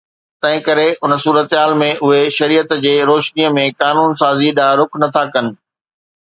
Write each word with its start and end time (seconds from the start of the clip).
تنهن 0.43 0.61
ڪري 0.67 0.85
ان 1.07 1.11
صورتحال 1.25 1.73
۾ 1.81 1.89
اهي 2.07 2.21
شريعت 2.37 2.73
جي 2.87 2.95
روشنيءَ 3.11 3.53
۾ 3.59 3.67
قانون 3.83 4.19
سازي 4.23 4.51
ڏانهن 4.61 4.83
رخ 4.83 4.99
نه 5.05 5.11
ٿا 5.19 5.25
ڪن 5.37 5.53